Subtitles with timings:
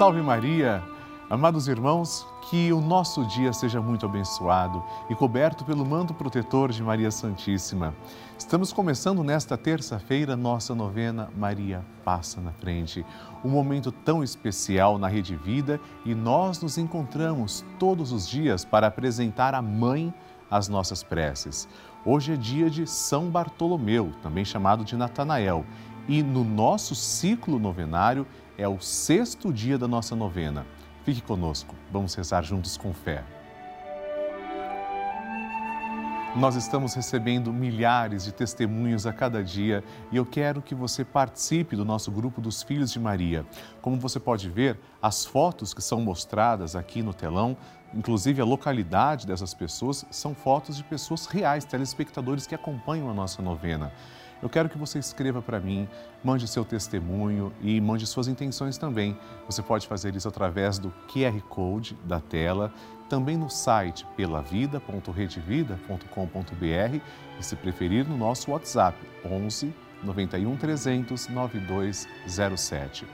[0.00, 0.82] Salve Maria!
[1.28, 6.82] Amados irmãos, que o nosso dia seja muito abençoado e coberto pelo manto protetor de
[6.82, 7.94] Maria Santíssima.
[8.38, 13.04] Estamos começando nesta terça-feira nossa novena Maria Passa na Frente,
[13.44, 18.86] um momento tão especial na Rede Vida e nós nos encontramos todos os dias para
[18.86, 20.14] apresentar a Mãe
[20.50, 21.68] as nossas preces.
[22.06, 25.62] Hoje é dia de São Bartolomeu, também chamado de Natanael,
[26.08, 28.26] e no nosso ciclo novenário
[28.60, 30.66] é o sexto dia da nossa novena.
[31.02, 33.24] Fique conosco, vamos rezar juntos com fé.
[36.36, 41.74] Nós estamos recebendo milhares de testemunhos a cada dia e eu quero que você participe
[41.74, 43.46] do nosso grupo dos Filhos de Maria.
[43.80, 47.56] Como você pode ver, as fotos que são mostradas aqui no telão,
[47.94, 53.40] inclusive a localidade dessas pessoas, são fotos de pessoas reais, telespectadores que acompanham a nossa
[53.40, 53.90] novena.
[54.42, 55.88] Eu quero que você escreva para mim,
[56.24, 59.18] mande seu testemunho e mande suas intenções também.
[59.46, 62.72] Você pode fazer isso através do QR Code da tela,
[63.08, 67.00] também no site pelavida.redevida.com.br
[67.38, 73.06] e, se preferir, no nosso WhatsApp 11 91 300 9207.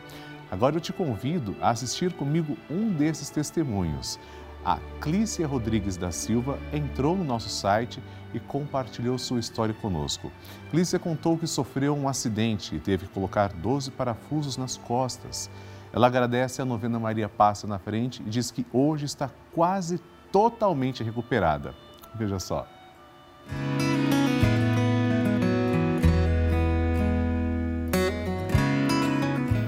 [0.50, 4.19] Agora eu te convido a assistir comigo um desses testemunhos.
[4.67, 8.03] A Clícia Rodrigues da Silva entrou no nosso site
[8.34, 10.33] e compartilhou sua história conosco.
[10.72, 15.48] Clícia contou que sofreu um acidente e teve que colocar 12 parafusos nas costas.
[15.92, 20.00] Ela agradece a novena Maria Passa na frente e diz que hoje está quase
[20.33, 21.72] totalmente recuperada.
[22.17, 22.67] Veja só.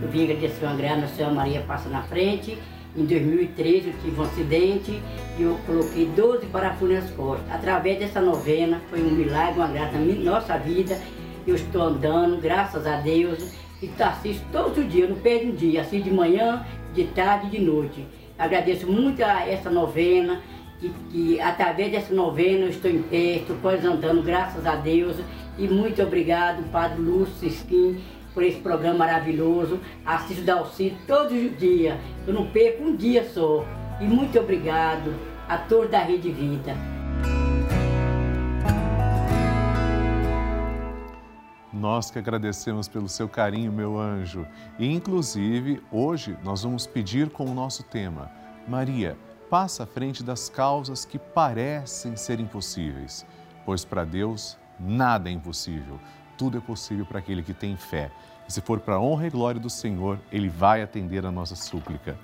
[0.02, 2.58] Eu vim agradecer uma grana, a senhora Maria Passa na frente
[2.98, 5.02] em 2013 eu tive um acidente
[5.38, 7.48] e eu coloquei 12 parafusos nas costas.
[7.50, 10.98] Através dessa novena, foi um milagre, uma graça na nossa vida.
[11.46, 15.82] Eu estou andando, graças a Deus, e assisto todos os dias, não perdo um dia,
[15.82, 18.04] assisto de manhã, de tarde e de noite.
[18.36, 20.42] Agradeço muito a essa novena,
[20.80, 25.16] que, que através dessa novena eu estou em pé, estou andando, graças a Deus.
[25.56, 27.98] E muito obrigado, Padre Lúcio Sisquim,
[28.38, 29.80] por esse programa maravilhoso.
[30.06, 31.98] Assisto Dalcito todos os dias.
[32.24, 33.64] Eu não perco um dia só.
[34.00, 35.12] E muito obrigado
[35.48, 36.72] a todos da Rede Vida.
[41.72, 44.46] Nós que agradecemos pelo seu carinho, meu anjo.
[44.78, 48.30] E, inclusive, hoje nós vamos pedir com o nosso tema:
[48.68, 49.16] Maria,
[49.50, 53.26] passa à frente das causas que parecem ser impossíveis,
[53.66, 55.98] pois para Deus nada é impossível
[56.38, 58.10] tudo é possível para aquele que tem fé.
[58.48, 61.56] E se for para a honra e glória do Senhor, Ele vai atender a nossa
[61.56, 62.16] súplica.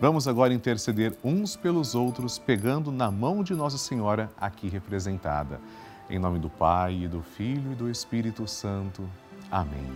[0.00, 5.60] Vamos agora interceder uns pelos outros, pegando na mão de Nossa Senhora aqui representada.
[6.08, 9.08] Em nome do Pai, e do Filho e do Espírito Santo.
[9.50, 9.86] Amém.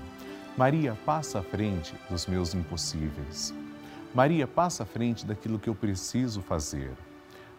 [0.57, 3.55] Maria, passa à frente dos meus impossíveis.
[4.15, 6.93] Maria, passa à frente daquilo que eu preciso fazer.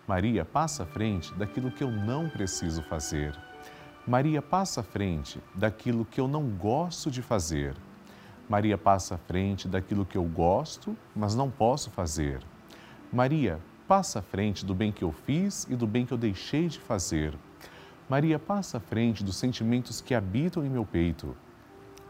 [0.08, 3.36] Maria, passa à frente daquilo que eu não preciso fazer.
[4.06, 7.74] Maria passa à frente daquilo que eu não gosto de fazer.
[8.50, 12.42] Maria passa à frente daquilo que eu gosto, mas não posso fazer.
[13.14, 16.68] Maria passa à frente do bem que eu fiz e do bem que eu deixei
[16.68, 17.34] de fazer.
[18.10, 21.34] Maria passa à frente dos sentimentos que habitam em meu peito.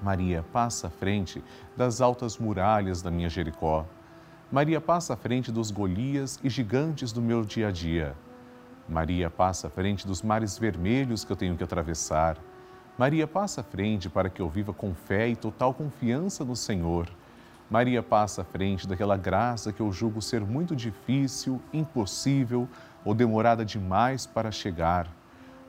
[0.02, 1.44] Maria passa à frente
[1.78, 3.86] das altas muralhas da minha Jericó.
[4.52, 8.16] Maria passa à frente dos Golias e gigantes do meu dia a dia.
[8.88, 12.38] Maria passa à frente dos mares vermelhos que eu tenho que atravessar.
[12.98, 17.08] Maria passa à frente para que eu viva com fé e total confiança no Senhor.
[17.70, 22.68] Maria passa à frente daquela graça que eu julgo ser muito difícil, impossível
[23.04, 25.08] ou demorada demais para chegar.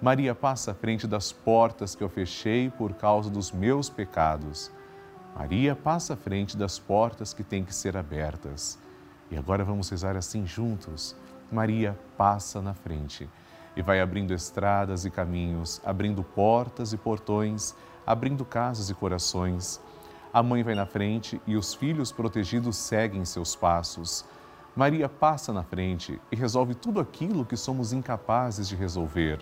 [0.02, 4.70] Maria passa à frente das portas que eu fechei por causa dos meus pecados.
[5.34, 8.78] Maria passa à frente das portas que têm que ser abertas.
[9.30, 11.16] E agora vamos rezar assim juntos.
[11.50, 13.28] Maria passa na frente
[13.76, 17.74] e vai abrindo estradas e caminhos, abrindo portas e portões,
[18.06, 19.80] abrindo casas e corações.
[20.32, 24.24] A mãe vai na frente e os filhos protegidos seguem seus passos.
[24.74, 29.40] Maria passa na frente e resolve tudo aquilo que somos incapazes de resolver.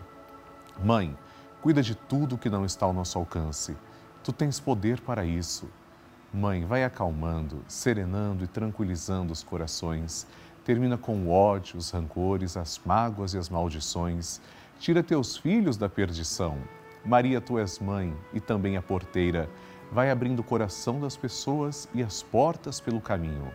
[0.82, 1.16] Mãe,
[1.62, 3.76] cuida de tudo que não está ao nosso alcance.
[4.22, 5.68] Tu tens poder para isso.
[6.32, 10.26] Mãe, vai acalmando, serenando e tranquilizando os corações
[10.64, 14.40] termina com o ódio, os rancores, as mágoas e as maldições.
[14.78, 16.58] Tira teus filhos da perdição.
[17.04, 19.48] Maria, tu és mãe e também a porteira.
[19.90, 23.52] Vai abrindo o coração das pessoas e as portas pelo caminho.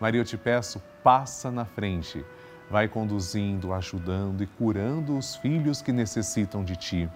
[0.00, 2.24] Maria, eu te peço, passa na frente.
[2.70, 7.08] Vai conduzindo, ajudando e curando os filhos que necessitam de ti.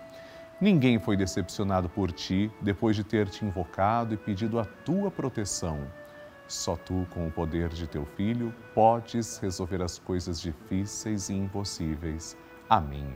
[0.60, 5.86] Ninguém foi decepcionado por ti depois de ter te invocado e pedido a tua proteção.
[6.48, 12.38] Só tu, com o poder de teu Filho, podes resolver as coisas difíceis e impossíveis.
[12.70, 13.12] Amém.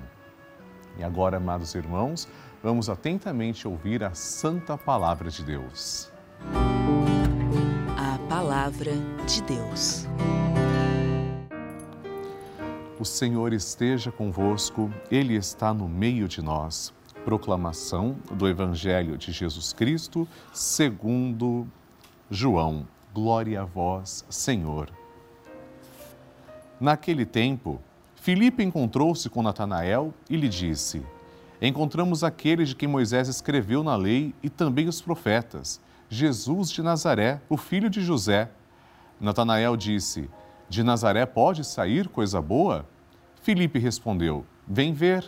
[0.99, 2.29] E agora, amados irmãos,
[2.63, 6.13] vamos atentamente ouvir a Santa Palavra de Deus.
[7.97, 8.93] A Palavra
[9.27, 10.07] de Deus.
[13.01, 16.93] O Senhor esteja convosco, Ele está no meio de nós.
[17.25, 21.67] Proclamação do Evangelho de Jesus Cristo, segundo
[22.31, 22.87] João.
[23.15, 24.89] Glória a vós, Senhor.
[26.81, 27.79] Naquele tempo,
[28.17, 31.05] Filipe encontrou-se com Natanael e lhe disse:
[31.61, 35.79] Encontramos aquele de quem Moisés escreveu na lei e também os profetas,
[36.09, 38.51] Jesus de Nazaré, o filho de José.
[39.21, 40.31] Natanael disse:
[40.67, 42.87] De Nazaré pode sair coisa boa?
[43.43, 45.23] Filipe respondeu: Vem ver.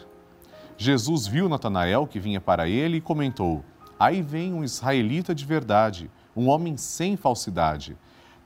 [0.78, 3.62] Jesus viu Natanael que vinha para ele e comentou:
[4.00, 7.96] Aí vem um israelita de verdade um homem sem falsidade.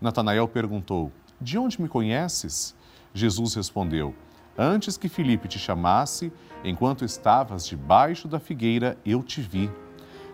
[0.01, 2.75] Natanael perguntou: De onde me conheces?
[3.13, 4.15] Jesus respondeu:
[4.57, 6.33] Antes que Filipe te chamasse,
[6.65, 9.71] enquanto estavas debaixo da figueira, eu te vi.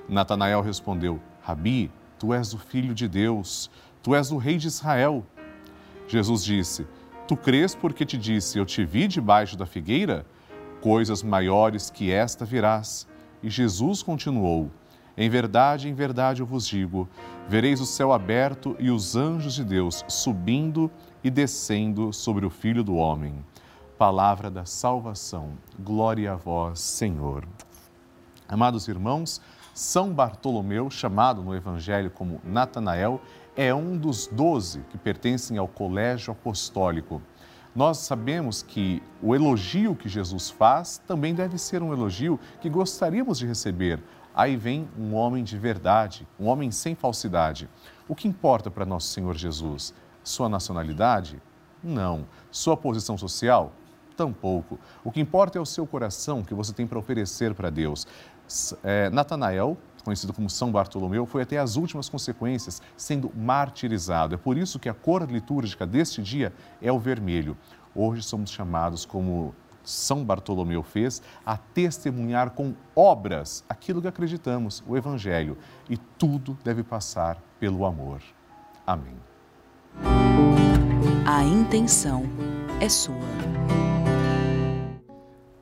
[0.08, 3.70] Natanael respondeu: Rabi, tu és o filho de Deus,
[4.02, 5.24] tu és o rei de Israel.
[6.08, 6.86] Jesus disse:
[7.26, 10.26] Tu crês porque te disse: Eu te vi debaixo da figueira?
[10.80, 13.06] Coisas maiores que esta virás.
[13.42, 14.70] E Jesus continuou:
[15.16, 17.08] em verdade, em verdade eu vos digo:
[17.48, 20.90] vereis o céu aberto e os anjos de Deus subindo
[21.22, 23.44] e descendo sobre o Filho do Homem.
[23.96, 25.52] Palavra da salvação.
[25.78, 27.46] Glória a vós, Senhor.
[28.48, 29.40] Amados irmãos,
[29.72, 33.20] São Bartolomeu, chamado no Evangelho como Natanael,
[33.56, 37.22] é um dos doze que pertencem ao colégio apostólico.
[37.74, 43.38] Nós sabemos que o elogio que Jesus faz também deve ser um elogio que gostaríamos
[43.38, 44.00] de receber
[44.34, 47.68] Aí vem um homem de verdade, um homem sem falsidade.
[48.08, 49.94] O que importa para nosso Senhor Jesus?
[50.24, 51.40] Sua nacionalidade?
[51.82, 52.26] Não.
[52.50, 53.72] Sua posição social?
[54.16, 54.78] Tampouco.
[55.04, 58.06] O que importa é o seu coração que você tem para oferecer para Deus.
[58.82, 64.34] É, Natanael, conhecido como São Bartolomeu, foi até as últimas consequências, sendo martirizado.
[64.34, 66.52] É por isso que a cor litúrgica deste dia
[66.82, 67.56] é o vermelho.
[67.94, 69.54] Hoje somos chamados como
[69.84, 75.56] são Bartolomeu fez a testemunhar com obras aquilo que acreditamos, o Evangelho.
[75.88, 78.20] E tudo deve passar pelo amor.
[78.86, 79.16] Amém.
[81.26, 82.24] A intenção
[82.80, 83.33] é sua.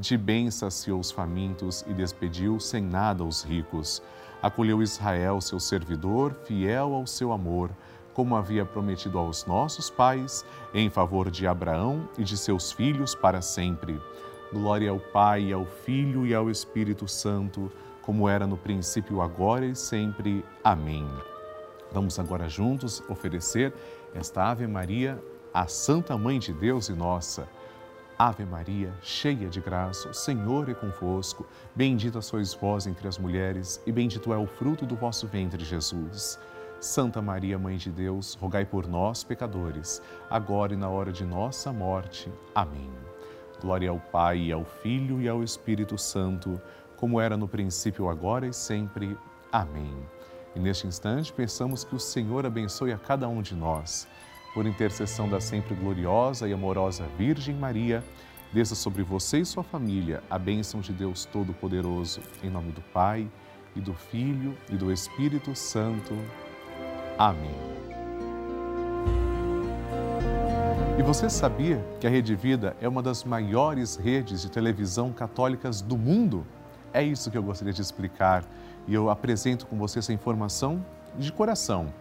[0.00, 4.02] De bem saciou os famintos e despediu sem nada os ricos.
[4.40, 7.70] Acolheu Israel, seu servidor, fiel ao seu amor,
[8.14, 10.42] como havia prometido aos nossos pais,
[10.72, 14.00] em favor de Abraão e de seus filhos para sempre.
[14.50, 19.76] Glória ao Pai, ao Filho e ao Espírito Santo, como era no princípio, agora e
[19.76, 20.42] sempre.
[20.64, 21.06] Amém.
[21.92, 23.74] Vamos agora juntos oferecer
[24.14, 27.46] esta Ave Maria à Santa Mãe de Deus e nossa.
[28.22, 31.46] Ave Maria, cheia de graça, o Senhor é convosco.
[31.74, 36.38] Bendita sois vós entre as mulheres, e bendito é o fruto do vosso ventre, Jesus.
[36.78, 41.72] Santa Maria, Mãe de Deus, rogai por nós, pecadores, agora e na hora de nossa
[41.72, 42.30] morte.
[42.54, 42.92] Amém.
[43.58, 46.60] Glória ao Pai, ao Filho e ao Espírito Santo,
[46.98, 49.16] como era no princípio, agora e sempre.
[49.50, 49.96] Amém.
[50.54, 54.06] E neste instante, pensamos que o Senhor abençoe a cada um de nós.
[54.52, 58.02] Por intercessão da sempre gloriosa e amorosa Virgem Maria,
[58.52, 63.30] desça sobre você e sua família a bênção de Deus Todo-Poderoso, em nome do Pai,
[63.76, 66.14] e do Filho e do Espírito Santo.
[67.16, 67.54] Amém.
[70.98, 75.80] E você sabia que a Rede Vida é uma das maiores redes de televisão católicas
[75.80, 76.44] do mundo?
[76.92, 78.44] É isso que eu gostaria de explicar
[78.88, 80.84] e eu apresento com você essa informação
[81.16, 81.92] de coração.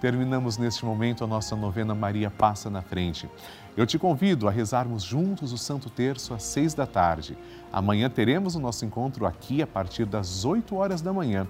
[0.00, 3.28] Terminamos neste momento a nossa novena Maria Passa na Frente.
[3.78, 7.38] Eu te convido a rezarmos juntos o Santo Terço às seis da tarde.
[7.72, 11.46] Amanhã teremos o nosso encontro aqui a partir das 8 horas da manhã.